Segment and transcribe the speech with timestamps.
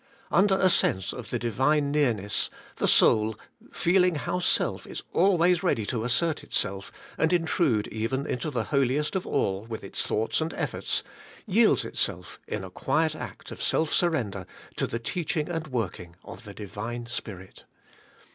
[0.31, 3.37] Under a sense of the Divine nearness, the soul,
[3.71, 9.15] feeling how self is always ready to assert itself, and intrude even into the holiest
[9.15, 11.03] of all with its thoughts and efforts,
[11.45, 16.45] yields itself in a quiet act of self surrender to the teaching and working of
[16.45, 17.65] the Divine Spirit.